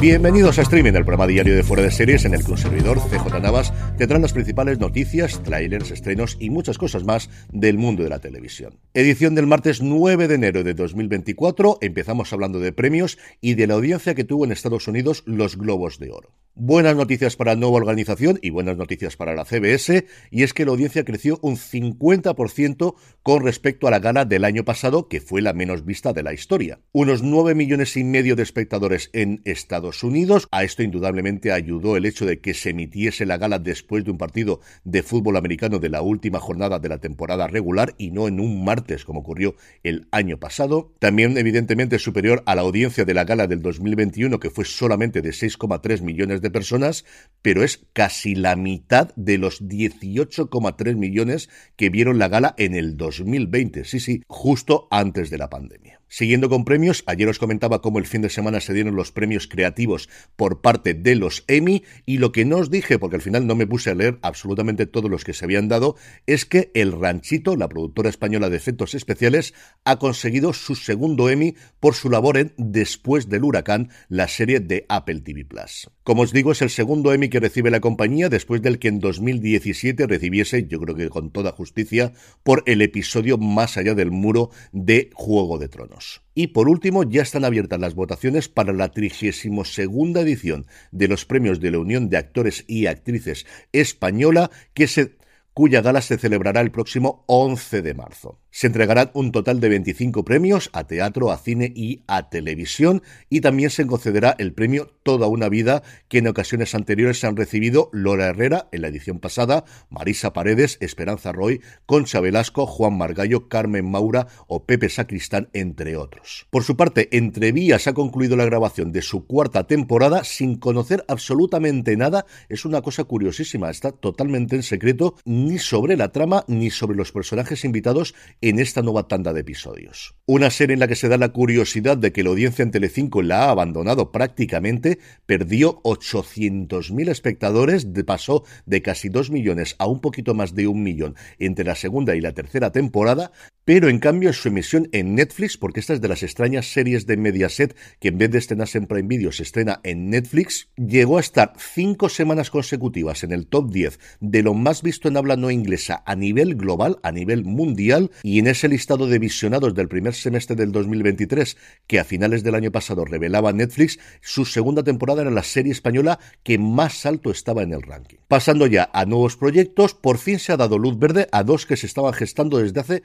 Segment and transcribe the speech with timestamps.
[0.00, 3.00] Bienvenidos a Streaming, el programa diario de Fuera de Series en el que un servidor,
[3.00, 8.10] CJ Navas, tendrán las principales noticias, trailers, estrenos y muchas cosas más del mundo de
[8.10, 8.78] la televisión.
[8.94, 13.74] Edición del martes 9 de enero de 2024, empezamos hablando de premios y de la
[13.74, 16.34] audiencia que tuvo en Estados Unidos los Globos de Oro.
[16.58, 20.64] Buenas noticias para la nueva organización y buenas noticias para la CBS, y es que
[20.64, 25.42] la audiencia creció un 50% con respecto a la gala del año pasado, que fue
[25.42, 26.80] la menos vista de la historia.
[26.92, 30.48] Unos 9 millones y medio de espectadores en Estados Unidos.
[30.50, 34.18] A esto indudablemente ayudó el hecho de que se emitiese la gala después de un
[34.18, 38.40] partido de fútbol americano de la última jornada de la temporada regular y no en
[38.40, 40.92] un martes como ocurrió el año pasado.
[40.98, 45.30] También evidentemente superior a la audiencia de la gala del 2021 que fue solamente de
[45.30, 47.04] 6,3 millones de personas,
[47.42, 52.96] pero es casi la mitad de los 18,3 millones que vieron la gala en el
[52.96, 53.84] 2020.
[53.84, 56.00] Sí, sí, justo antes de la pandemia.
[56.08, 59.48] Siguiendo con premios, ayer os comentaba cómo el fin de semana se dieron los premios
[59.48, 63.46] creativos por parte de los Emmy y lo que no os dije, porque al final
[63.46, 66.92] no me puse a leer absolutamente todos los que se habían dado, es que El
[66.92, 69.52] Ranchito, la productora española de efectos especiales,
[69.84, 74.86] ha conseguido su segundo Emmy por su labor en Después del huracán, la serie de
[74.88, 75.88] Apple TV Plus.
[76.06, 79.00] Como os digo, es el segundo Emmy que recibe la compañía después del que en
[79.00, 82.12] 2017 recibiese, yo creo que con toda justicia,
[82.44, 86.22] por el episodio Más allá del muro de Juego de Tronos.
[86.32, 91.58] Y por último, ya están abiertas las votaciones para la 32 edición de los premios
[91.58, 95.16] de la Unión de Actores y Actrices Española, que se
[95.54, 98.38] cuya gala se celebrará el próximo 11 de marzo.
[98.50, 103.40] Se entregarán un total de 25 premios a teatro, a cine y a televisión y
[103.40, 108.26] también se concederá el premio Toda una vida que en ocasiones anteriores han recibido Lora
[108.26, 114.26] Herrera en la edición pasada, Marisa Paredes, Esperanza Roy, Concha Velasco, Juan Margallo, Carmen Maura
[114.48, 116.48] o Pepe Sacristán, entre otros.
[116.50, 121.96] Por su parte, Entrevías ha concluido la grabación de su cuarta temporada sin conocer absolutamente
[121.96, 122.26] nada.
[122.48, 127.12] Es una cosa curiosísima, está totalmente en secreto ni sobre la trama ni sobre los
[127.12, 130.16] personajes invitados en esta nueva tanda de episodios.
[130.26, 133.22] Una serie en la que se da la curiosidad de que la audiencia en Telecinco
[133.22, 134.95] la ha abandonado prácticamente,
[135.26, 141.16] perdió 800.000 espectadores, pasó de casi 2 millones a un poquito más de un millón
[141.38, 143.32] entre la segunda y la tercera temporada,
[143.66, 147.16] pero en cambio su emisión en Netflix, porque esta es de las extrañas series de
[147.16, 151.20] Mediaset que en vez de estrenarse en Prime Video se estrena en Netflix, llegó a
[151.20, 155.50] estar cinco semanas consecutivas en el top 10 de lo más visto en habla no
[155.50, 160.14] inglesa a nivel global, a nivel mundial, y en ese listado de visionados del primer
[160.14, 161.56] semestre del 2023,
[161.88, 166.20] que a finales del año pasado revelaba Netflix, su segunda temporada era la serie española
[166.44, 168.18] que más alto estaba en el ranking.
[168.28, 171.76] Pasando ya a nuevos proyectos, por fin se ha dado luz verde a dos que
[171.76, 173.02] se estaban gestando desde hace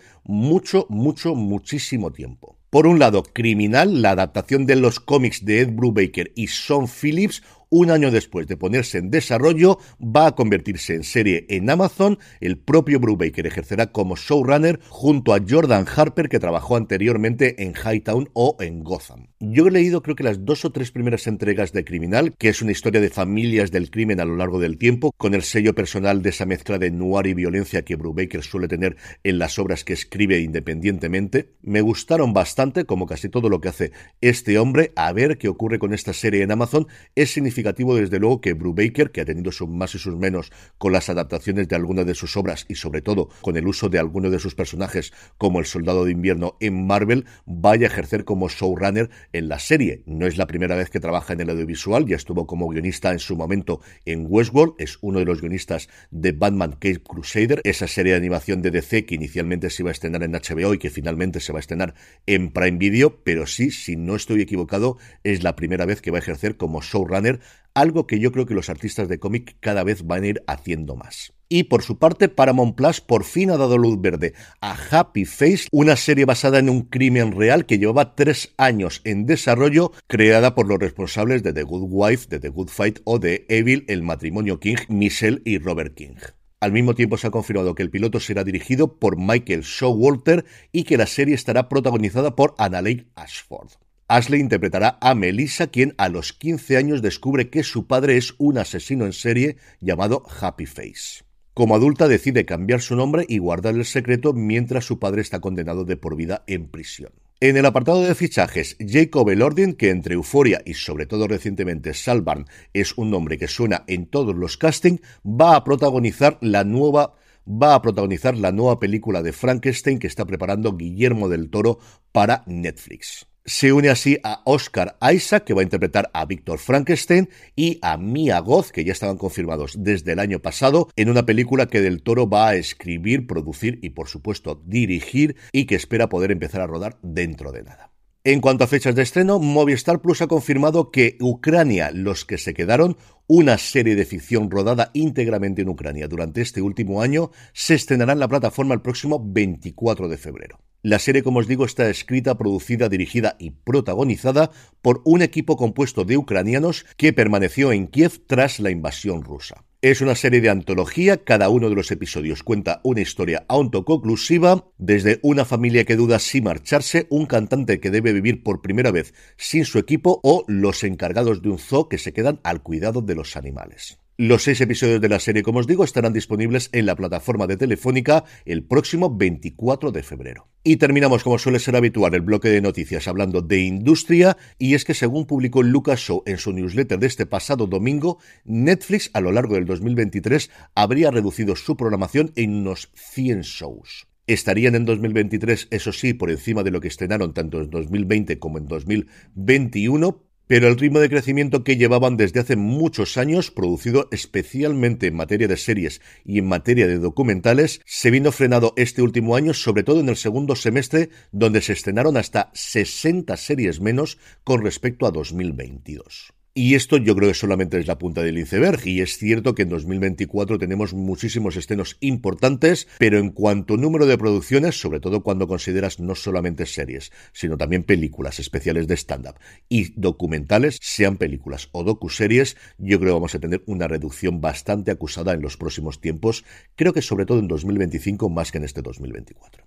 [0.51, 2.57] mucho, mucho, muchísimo tiempo.
[2.69, 7.41] Por un lado, Criminal, la adaptación de los cómics de Ed Brubaker y Sean Phillips,
[7.71, 12.19] un año después de ponerse en desarrollo, va a convertirse en serie en Amazon.
[12.41, 18.29] El propio Brubaker ejercerá como showrunner junto a Jordan Harper, que trabajó anteriormente en Hightown
[18.33, 19.27] o en Gotham.
[19.39, 22.61] Yo he leído creo que las dos o tres primeras entregas de Criminal, que es
[22.61, 26.21] una historia de familias del crimen a lo largo del tiempo, con el sello personal
[26.21, 29.93] de esa mezcla de noir y violencia que Brubaker suele tener en las obras que
[29.93, 31.53] escribe independientemente.
[31.61, 34.91] Me gustaron bastante, como casi todo lo que hace este hombre.
[34.97, 36.87] A ver qué ocurre con esta serie en Amazon.
[37.15, 40.93] Es significativo desde luego, que Brubaker, que ha tenido sus más y sus menos con
[40.93, 44.31] las adaptaciones de algunas de sus obras y sobre todo con el uso de algunos
[44.31, 49.09] de sus personajes como el Soldado de Invierno en Marvel, vaya a ejercer como showrunner
[49.33, 50.03] en la serie.
[50.05, 53.19] No es la primera vez que trabaja en el audiovisual, ya estuvo como guionista en
[53.19, 58.13] su momento en Westworld, es uno de los guionistas de Batman Cape Crusader, esa serie
[58.13, 61.39] de animación de DC que inicialmente se iba a estrenar en HBO y que finalmente
[61.39, 61.93] se va a estrenar
[62.25, 66.17] en Prime Video, pero sí, si no estoy equivocado, es la primera vez que va
[66.17, 67.39] a ejercer como showrunner
[67.73, 70.95] algo que yo creo que los artistas de cómic cada vez van a ir haciendo
[70.95, 71.33] más.
[71.49, 75.67] Y por su parte, Paramount Plus por fin ha dado luz verde a Happy Face,
[75.73, 80.67] una serie basada en un crimen real que llevaba tres años en desarrollo, creada por
[80.67, 84.77] los responsables de The Good Wife, The Good Fight o de Evil, el matrimonio King,
[84.87, 86.15] Michelle y Robert King.
[86.61, 90.83] Al mismo tiempo se ha confirmado que el piloto será dirigido por Michael Showalter y
[90.83, 93.71] que la serie estará protagonizada por Annalene Ashford.
[94.11, 98.57] Ashley interpretará a Melissa, quien a los 15 años descubre que su padre es un
[98.57, 101.23] asesino en serie llamado Happy Face.
[101.53, 105.85] Como adulta decide cambiar su nombre y guardar el secreto mientras su padre está condenado
[105.85, 107.13] de por vida en prisión.
[107.39, 112.47] En el apartado de fichajes, Jacob Elordian, que entre Euforia y sobre todo recientemente Salvan
[112.73, 117.13] es un nombre que suena en todos los castings, va a protagonizar la nueva
[117.49, 121.79] va a protagonizar la nueva película de Frankenstein que está preparando Guillermo del Toro
[122.11, 123.30] para Netflix.
[123.43, 127.97] Se une así a Oscar Isaac, que va a interpretar a Víctor Frankenstein, y a
[127.97, 132.03] Mia Goth, que ya estaban confirmados desde el año pasado, en una película que Del
[132.03, 136.67] Toro va a escribir, producir y, por supuesto, dirigir, y que espera poder empezar a
[136.67, 137.91] rodar dentro de nada.
[138.23, 142.53] En cuanto a fechas de estreno, Movistar Plus ha confirmado que Ucrania, los que se
[142.53, 142.95] quedaron,
[143.25, 148.19] una serie de ficción rodada íntegramente en Ucrania durante este último año, se estrenará en
[148.19, 150.59] la plataforma el próximo 24 de febrero.
[150.83, 154.49] La serie, como os digo, está escrita, producida, dirigida y protagonizada
[154.81, 159.63] por un equipo compuesto de ucranianos que permaneció en Kiev tras la invasión rusa.
[159.83, 165.19] Es una serie de antología, cada uno de los episodios cuenta una historia autoconclusiva, desde
[165.21, 169.65] una familia que duda si marcharse, un cantante que debe vivir por primera vez sin
[169.65, 173.37] su equipo o los encargados de un zoo que se quedan al cuidado de los
[173.37, 173.99] animales.
[174.17, 177.57] Los seis episodios de la serie, como os digo, estarán disponibles en la plataforma de
[177.57, 180.50] Telefónica el próximo 24 de febrero.
[180.63, 184.85] Y terminamos, como suele ser habitual, el bloque de noticias hablando de industria, y es
[184.85, 189.31] que según publicó Lucas Show en su newsletter de este pasado domingo, Netflix a lo
[189.31, 194.07] largo del 2023 habría reducido su programación en unos 100 shows.
[194.27, 198.59] Estarían en 2023, eso sí, por encima de lo que estrenaron tanto en 2020 como
[198.59, 205.07] en 2021, pero el ritmo de crecimiento que llevaban desde hace muchos años, producido especialmente
[205.07, 209.53] en materia de series y en materia de documentales, se vino frenado este último año,
[209.53, 215.05] sobre todo en el segundo semestre, donde se estrenaron hasta 60 series menos con respecto
[215.05, 216.33] a 2022.
[216.53, 219.61] Y esto yo creo que solamente es la punta del iceberg, y es cierto que
[219.61, 225.23] en 2024 tenemos muchísimos estrenos importantes, pero en cuanto a número de producciones, sobre todo
[225.23, 229.35] cuando consideras no solamente series, sino también películas especiales de stand-up
[229.69, 234.91] y documentales, sean películas o docuseries, yo creo que vamos a tener una reducción bastante
[234.91, 236.43] acusada en los próximos tiempos,
[236.75, 239.65] creo que sobre todo en 2025 más que en este 2024.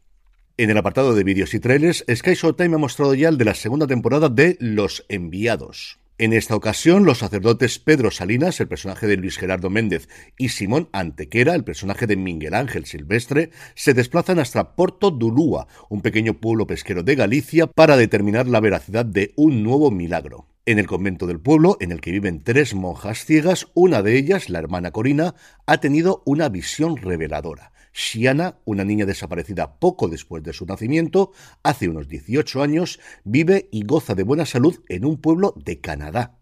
[0.59, 3.55] En el apartado de vídeos y trailers, Sky Showtime ha mostrado ya el de la
[3.55, 5.99] segunda temporada de Los Enviados.
[6.17, 10.09] En esta ocasión, los sacerdotes Pedro Salinas, el personaje de Luis Gerardo Méndez,
[10.39, 16.03] y Simón Antequera, el personaje de Miguel Ángel Silvestre, se desplazan hasta Porto Dulúa, un
[16.03, 20.47] pequeño pueblo pesquero de Galicia, para determinar la veracidad de un nuevo milagro.
[20.67, 24.49] En el convento del pueblo, en el que viven tres monjas ciegas, una de ellas,
[24.49, 25.35] la hermana Corina,
[25.67, 27.74] ha tenido una visión reveladora.
[27.95, 31.33] Shiana, una niña desaparecida poco después de su nacimiento,
[31.63, 36.37] hace unos 18 años, vive y goza de buena salud en un pueblo de Canadá.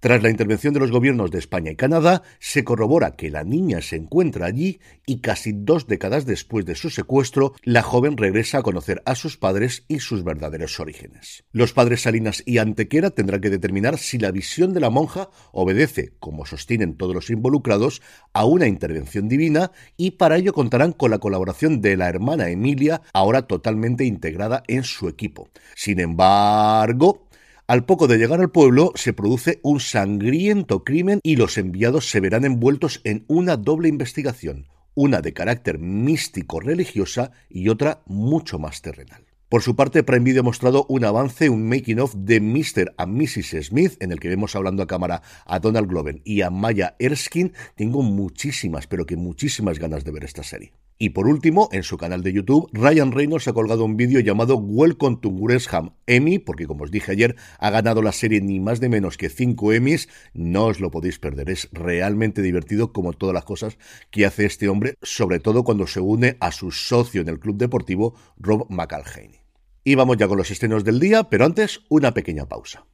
[0.00, 3.82] Tras la intervención de los gobiernos de España y Canadá, se corrobora que la niña
[3.82, 8.62] se encuentra allí y casi dos décadas después de su secuestro, la joven regresa a
[8.62, 11.42] conocer a sus padres y sus verdaderos orígenes.
[11.50, 16.12] Los padres Salinas y Antequera tendrán que determinar si la visión de la monja obedece,
[16.20, 18.00] como sostienen todos los involucrados,
[18.32, 23.02] a una intervención divina y para ello contarán con la colaboración de la hermana Emilia,
[23.12, 25.48] ahora totalmente integrada en su equipo.
[25.74, 27.27] Sin embargo,
[27.68, 32.18] al poco de llegar al pueblo se produce un sangriento crimen y los enviados se
[32.18, 38.80] verán envueltos en una doble investigación, una de carácter místico religiosa y otra mucho más
[38.80, 39.26] terrenal.
[39.50, 42.94] Por su parte, Prime Video ha mostrado un avance, un making of de Mr.
[42.96, 43.66] and Mrs.
[43.66, 47.52] Smith, en el que vemos hablando a cámara a Donald Glover y a Maya Erskine.
[47.76, 50.72] Tengo muchísimas, pero que muchísimas ganas de ver esta serie.
[51.00, 54.56] Y por último, en su canal de YouTube, Ryan Reynolds ha colgado un vídeo llamado
[54.56, 58.80] Welcome to Gresham Emmy, porque como os dije ayer, ha ganado la serie ni más
[58.80, 60.08] ni menos que 5 Emmys.
[60.34, 63.78] No os lo podéis perder, es realmente divertido como todas las cosas
[64.10, 67.58] que hace este hombre, sobre todo cuando se une a su socio en el club
[67.58, 69.38] deportivo, Rob McAlhaney.
[69.84, 72.86] Y vamos ya con los estrenos del día, pero antes una pequeña pausa.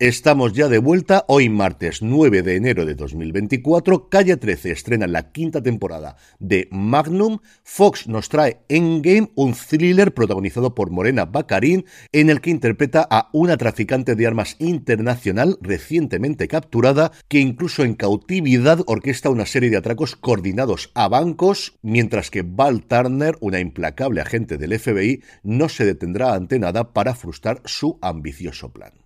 [0.00, 5.30] Estamos ya de vuelta, hoy martes 9 de enero de 2024, Calle 13 estrena la
[5.30, 12.30] quinta temporada de Magnum, Fox nos trae Endgame, un thriller protagonizado por Morena Baccarin, en
[12.30, 18.80] el que interpreta a una traficante de armas internacional recientemente capturada, que incluso en cautividad
[18.86, 24.56] orquesta una serie de atracos coordinados a bancos, mientras que Val Turner, una implacable agente
[24.56, 28.99] del FBI, no se detendrá ante nada para frustrar su ambicioso plan.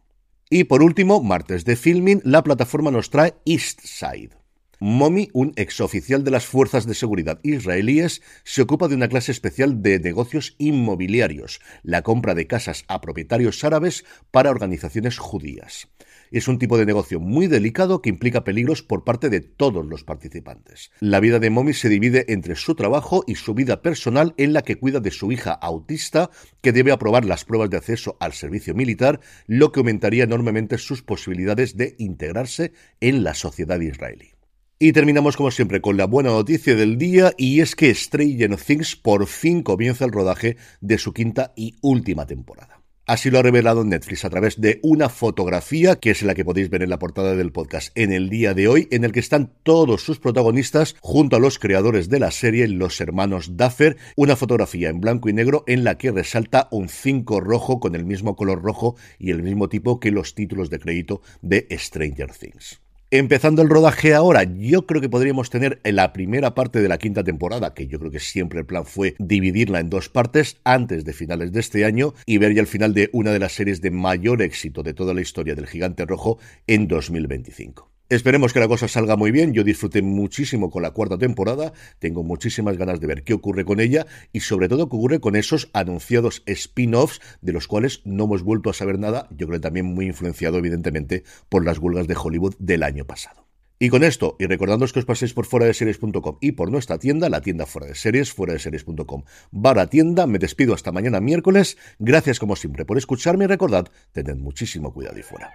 [0.57, 4.31] Y por último, martes de filming, la plataforma nos trae East Side.
[4.79, 9.83] Momi, un exoficial de las fuerzas de seguridad israelíes, se ocupa de una clase especial
[9.83, 15.89] de negocios inmobiliarios, la compra de casas a propietarios árabes para organizaciones judías.
[16.35, 20.03] Es un tipo de negocio muy delicado que implica peligros por parte de todos los
[20.03, 20.91] participantes.
[20.99, 24.63] La vida de Mommy se divide entre su trabajo y su vida personal en la
[24.63, 28.75] que cuida de su hija autista que debe aprobar las pruebas de acceso al servicio
[28.75, 34.33] militar, lo que aumentaría enormemente sus posibilidades de integrarse en la sociedad israelí.
[34.81, 38.97] Y terminamos como siempre con la buena noticia del día y es que Stranger Things
[38.97, 42.84] por fin comienza el rodaje de su quinta y última temporada.
[43.07, 46.71] Así lo ha revelado Netflix a través de una fotografía, que es la que podéis
[46.71, 49.53] ver en la portada del podcast en el día de hoy, en el que están
[49.63, 54.89] todos sus protagonistas junto a los creadores de la serie, los hermanos Duffer, una fotografía
[54.89, 58.63] en blanco y negro en la que resalta un 5 rojo con el mismo color
[58.63, 62.84] rojo y el mismo tipo que los títulos de crédito de Stranger Things.
[63.17, 66.99] Empezando el rodaje ahora, yo creo que podríamos tener en la primera parte de la
[66.99, 71.05] quinta temporada, que yo creo que siempre el plan fue dividirla en dos partes antes
[71.05, 73.81] de finales de este año y ver ya el final de una de las series
[73.81, 77.94] de mayor éxito de toda la historia del Gigante Rojo en 2025.
[78.15, 79.55] Esperemos que la cosa salga muy bien.
[79.55, 81.73] Yo disfruté muchísimo con la cuarta temporada.
[81.99, 85.35] Tengo muchísimas ganas de ver qué ocurre con ella y sobre todo qué ocurre con
[85.35, 89.27] esos anunciados spin-offs de los cuales no hemos vuelto a saber nada.
[89.37, 93.49] Yo creo también muy influenciado evidentemente por las huelgas de Hollywood del año pasado.
[93.81, 96.99] Y con esto, y recordándoos que os paséis por fuera de series.com y por nuestra
[96.99, 101.21] tienda, la tienda fuera de series, fuera de series.com barra tienda, me despido hasta mañana
[101.21, 101.79] miércoles.
[101.99, 105.53] Gracias como siempre por escucharme y recordad, tened muchísimo cuidado y fuera.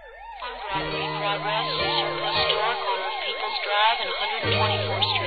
[3.57, 5.18] Drive and 124th Street.